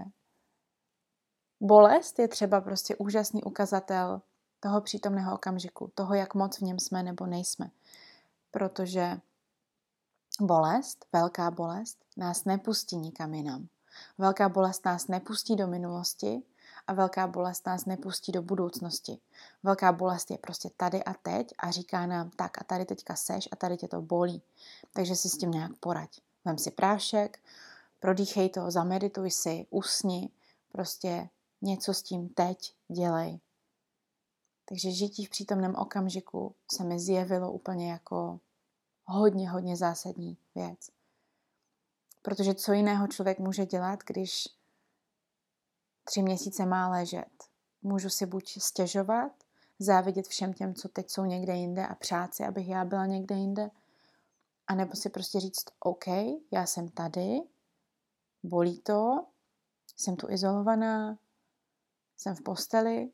[1.59, 4.21] bolest je třeba prostě úžasný ukazatel
[4.59, 7.71] toho přítomného okamžiku, toho, jak moc v něm jsme nebo nejsme.
[8.51, 9.17] Protože
[10.41, 13.67] bolest, velká bolest, nás nepustí nikam jinam.
[14.17, 16.43] Velká bolest nás nepustí do minulosti
[16.87, 19.17] a velká bolest nás nepustí do budoucnosti.
[19.63, 23.49] Velká bolest je prostě tady a teď a říká nám tak a tady teďka seš
[23.51, 24.41] a tady tě to bolí.
[24.93, 26.21] Takže si s tím nějak poraď.
[26.45, 27.39] Vem si prášek,
[27.99, 30.29] prodýchej to, zamedituj si, usni,
[30.71, 31.29] prostě
[31.61, 33.39] něco s tím teď dělej.
[34.65, 38.39] Takže žití v přítomném okamžiku se mi zjevilo úplně jako
[39.05, 40.89] hodně, hodně zásadní věc.
[42.21, 44.47] Protože co jiného člověk může dělat, když
[46.03, 47.43] tři měsíce má ležet?
[47.81, 49.31] Můžu si buď stěžovat,
[49.79, 53.35] závidět všem těm, co teď jsou někde jinde a přát si, abych já byla někde
[53.35, 53.71] jinde,
[54.67, 56.07] a nebo si prostě říct, OK,
[56.51, 57.39] já jsem tady,
[58.43, 59.27] bolí to,
[59.97, 61.17] jsem tu izolovaná,
[62.17, 63.11] jsem v posteli,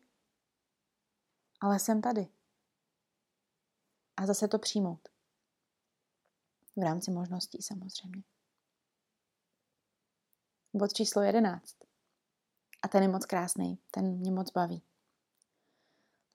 [1.61, 2.27] ale jsem tady.
[4.17, 5.09] A zase to přijmout.
[6.75, 8.23] V rámci možností samozřejmě.
[10.73, 11.78] Bod číslo jedenáct.
[12.81, 14.83] A ten je moc krásný, ten mě moc baví.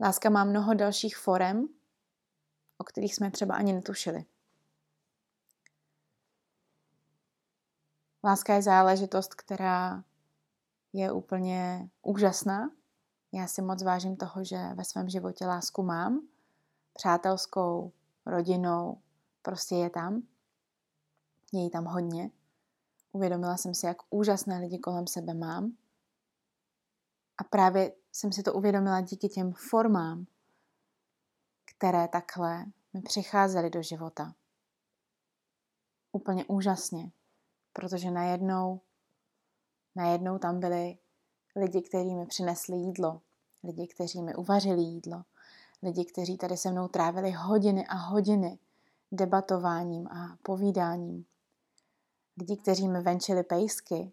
[0.01, 1.69] Láska má mnoho dalších forem,
[2.79, 4.25] o kterých jsme třeba ani netušili.
[8.25, 10.05] Láska je záležitost, která
[10.93, 12.71] je úplně úžasná.
[13.33, 16.21] Já si moc vážím toho, že ve svém životě lásku mám.
[16.93, 17.93] Přátelskou,
[18.27, 18.99] rodinou,
[19.43, 20.23] prostě je tam.
[21.53, 22.31] Je jí tam hodně.
[23.13, 25.77] Uvědomila jsem si, jak úžasné lidi kolem sebe mám.
[27.39, 30.27] A právě jsem si to uvědomila díky těm formám,
[31.77, 34.35] které takhle mi přicházely do života.
[36.13, 37.13] Úplně úžasně,
[37.73, 38.81] protože najednou,
[39.95, 40.99] najednou tam byli
[41.57, 43.21] lidi, kteří mi přinesli jídlo,
[43.65, 45.25] lidi, kteří mi uvařili jídlo,
[45.83, 48.59] lidi, kteří tady se mnou trávili hodiny a hodiny
[49.13, 51.27] debatováním a povídáním,
[52.39, 54.13] lidi, kteří mi venčili pejsky,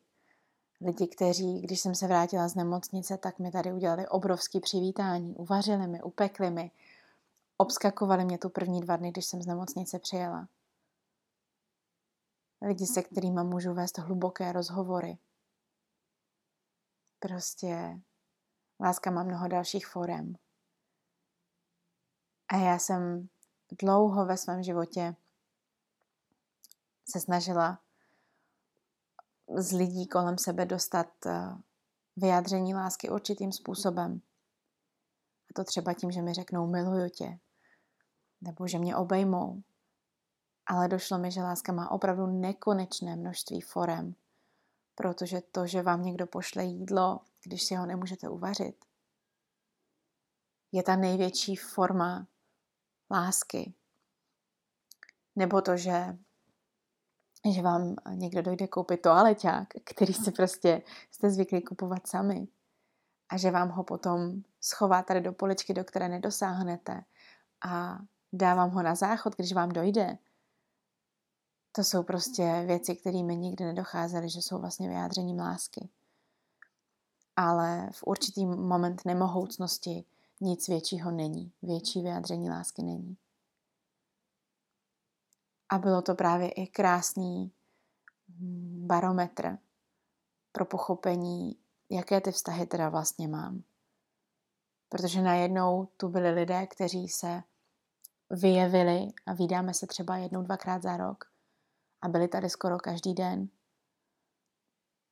[0.81, 5.87] lidi, kteří, když jsem se vrátila z nemocnice, tak mi tady udělali obrovský přivítání, uvařili
[5.87, 6.71] mi, upekli mi,
[7.57, 10.47] obskakovali mě tu první dva dny, když jsem z nemocnice přijela.
[12.61, 15.17] Lidi, se kterými můžu vést hluboké rozhovory.
[17.19, 17.99] Prostě
[18.79, 20.35] láska má mnoho dalších forem.
[22.47, 23.29] A já jsem
[23.81, 25.15] dlouho ve svém životě
[27.09, 27.79] se snažila
[29.55, 31.55] z lidí kolem sebe dostat eh,
[32.17, 34.21] vyjádření lásky určitým způsobem.
[35.49, 37.39] A to třeba tím, že mi řeknou miluju tě,
[38.41, 39.61] nebo že mě obejmou.
[40.65, 44.15] Ale došlo mi, že láska má opravdu nekonečné množství forem,
[44.95, 48.85] protože to, že vám někdo pošle jídlo, když si ho nemůžete uvařit,
[50.71, 52.27] je ta největší forma
[53.11, 53.73] lásky.
[55.35, 56.17] Nebo to, že
[57.49, 60.81] že vám někdo dojde koupit toaleťák, který si prostě
[61.11, 62.47] jste zvyklí kupovat sami
[63.29, 67.03] a že vám ho potom schová tady do poličky, do které nedosáhnete
[67.65, 67.99] a
[68.33, 70.17] dá vám ho na záchod, když vám dojde.
[71.71, 75.89] To jsou prostě věci, kterými nikdy nedocházely, že jsou vlastně vyjádřením lásky.
[77.35, 80.05] Ale v určitý moment nemohoucnosti
[80.41, 81.51] nic většího není.
[81.61, 83.17] Větší vyjádření lásky není.
[85.71, 87.53] A bylo to právě i krásný
[88.27, 89.57] mm, barometr
[90.51, 91.59] pro pochopení,
[91.89, 93.63] jaké ty vztahy teda vlastně mám.
[94.89, 97.43] Protože najednou tu byli lidé, kteří se
[98.29, 101.25] vyjevili a vydáme se třeba jednou, dvakrát za rok
[102.01, 103.49] a byli tady skoro každý den,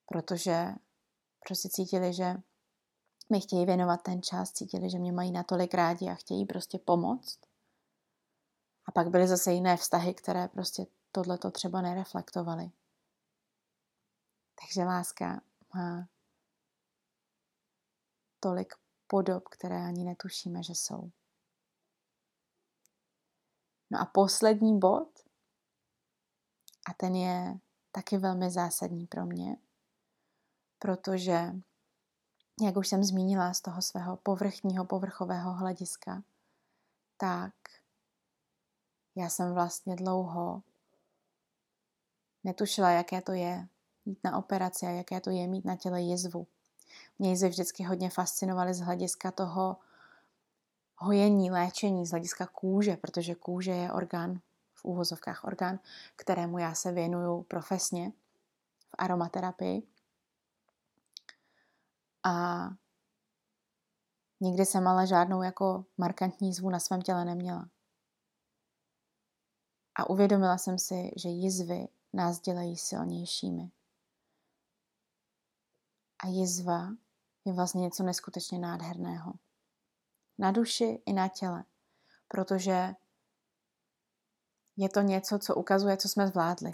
[0.06, 0.66] protože
[1.48, 2.36] prostě cítili, že
[3.30, 7.49] mi chtějí věnovat ten čas, cítili, že mě mají natolik rádi a chtějí prostě pomoct.
[8.90, 12.72] A pak byly zase jiné vztahy, které prostě tohleto třeba nereflektovaly.
[14.62, 15.42] Takže láska
[15.74, 16.08] má
[18.40, 18.74] tolik
[19.08, 21.12] podob, které ani netušíme, že jsou.
[23.92, 25.20] No a poslední bod,
[26.90, 27.60] a ten je
[27.92, 29.58] taky velmi zásadní pro mě,
[30.80, 31.56] protože,
[32.62, 36.24] jak už jsem zmínila z toho svého povrchního, povrchového hlediska,
[37.18, 37.54] tak
[39.20, 40.64] já jsem vlastně dlouho
[42.44, 43.68] netušila, jaké to je
[44.06, 46.48] jít na operaci a jaké to je mít na těle jizvu.
[47.20, 49.78] Mě jizvy vždycky hodně fascinovaly z hlediska toho
[50.98, 54.40] hojení, léčení, z hlediska kůže, protože kůže je orgán,
[54.74, 55.80] v úvozovkách orgán,
[56.16, 58.12] kterému já se věnuju profesně
[58.90, 59.88] v aromaterapii.
[62.24, 62.66] A
[64.40, 67.70] nikdy jsem ale žádnou jako markantní zvu na svém těle neměla.
[70.00, 73.72] A uvědomila jsem si, že jizvy nás dělají silnějšími.
[76.24, 76.90] A jizva
[77.46, 79.34] je vlastně něco neskutečně nádherného.
[80.38, 81.64] Na duši i na těle.
[82.28, 82.96] Protože
[84.78, 86.72] je to něco, co ukazuje, co jsme zvládli.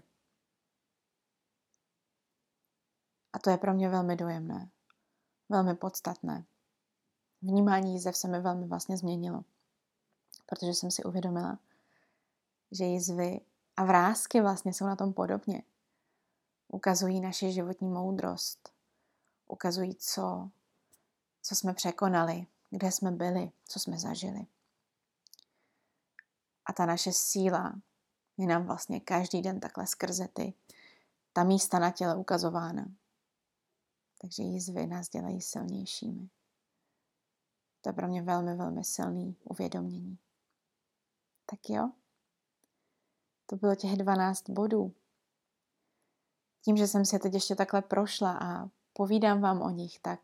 [3.33, 4.69] A to je pro mě velmi dojemné.
[5.49, 6.45] Velmi podstatné.
[7.41, 9.43] Vnímání jizev se mi velmi vlastně změnilo.
[10.45, 11.59] Protože jsem si uvědomila,
[12.75, 13.41] že jizvy
[13.77, 15.63] a vrázky vlastně jsou na tom podobně.
[16.67, 18.69] Ukazují naši životní moudrost.
[19.47, 20.49] Ukazují, co,
[21.41, 24.45] co jsme překonali, kde jsme byli, co jsme zažili.
[26.65, 27.73] A ta naše síla
[28.37, 30.53] je nám vlastně každý den takhle skrze ty,
[31.33, 32.85] ta místa na těle ukazována.
[34.21, 36.29] Takže jizvy nás dělají silnějšími.
[37.81, 40.17] To je pro mě velmi, velmi silný uvědomění.
[41.45, 41.91] Tak jo,
[43.45, 44.93] to bylo těch 12 bodů.
[46.61, 50.19] Tím, že jsem si teď ještě takhle prošla a povídám vám o nich, tak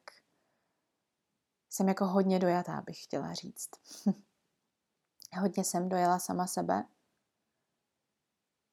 [1.70, 3.70] jsem jako hodně dojatá, bych chtěla říct.
[5.40, 6.86] hodně jsem dojela sama sebe.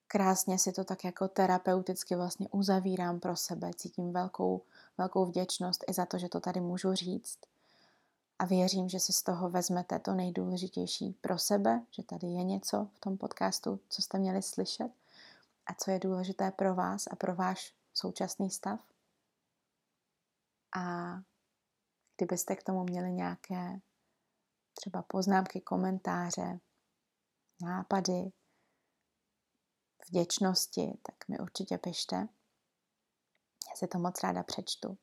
[0.07, 3.71] Krásně si to tak jako terapeuticky vlastně uzavírám pro sebe.
[3.77, 4.63] Cítím velkou,
[4.99, 7.39] velkou vděčnost i za to, že to tady můžu říct
[8.39, 12.89] a věřím, že si z toho vezmete to nejdůležitější pro sebe, že tady je něco
[12.95, 14.93] v tom podcastu, co jste měli slyšet
[15.67, 18.81] a co je důležité pro vás a pro váš současný stav.
[20.77, 21.15] A
[22.17, 23.81] kdybyste k tomu měli nějaké
[24.75, 26.61] třeba poznámky, komentáře,
[27.63, 28.33] nápady,
[30.09, 32.17] vděčnosti, tak mi určitě pište.
[33.71, 34.99] Já si to moc ráda přečtu.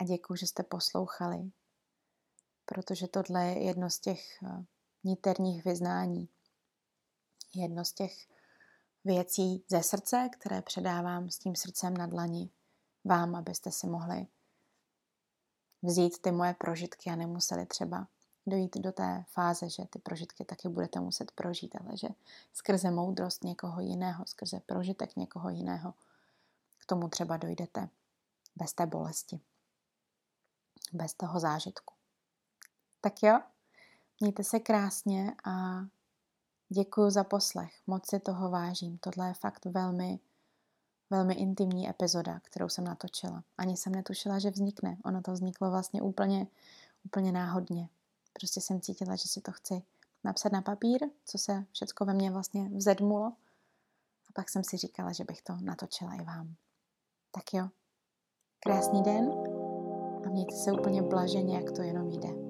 [0.00, 1.50] A děkuji, že jste poslouchali
[2.70, 4.64] protože tohle je jedno z těch eh,
[5.04, 6.28] niterních vyznání.
[7.54, 8.28] Jedno z těch
[9.04, 12.50] věcí ze srdce, které předávám s tím srdcem na dlani
[13.04, 14.26] vám, abyste si mohli
[15.82, 18.08] vzít ty moje prožitky a nemuseli třeba
[18.46, 22.08] dojít do té fáze, že ty prožitky taky budete muset prožít, ale že
[22.52, 25.94] skrze moudrost někoho jiného, skrze prožitek někoho jiného,
[26.78, 27.88] k tomu třeba dojdete
[28.56, 29.40] bez té bolesti,
[30.92, 31.99] bez toho zážitku.
[33.00, 33.40] Tak jo,
[34.20, 35.80] mějte se krásně a
[36.68, 37.72] děkuji za poslech.
[37.86, 38.98] Moc si toho vážím.
[38.98, 40.18] Tohle je fakt velmi,
[41.10, 43.44] velmi intimní epizoda, kterou jsem natočila.
[43.58, 44.96] Ani jsem netušila, že vznikne.
[45.04, 46.46] Ono to vzniklo vlastně úplně,
[47.04, 47.88] úplně náhodně.
[48.32, 49.82] Prostě jsem cítila, že si to chci
[50.24, 53.26] napsat na papír, co se všecko ve mně vlastně vzedmulo.
[54.28, 56.54] A pak jsem si říkala, že bych to natočila i vám.
[57.30, 57.68] Tak jo,
[58.60, 59.30] krásný den
[60.26, 62.49] a mějte se úplně blaženě, jak to jenom jde.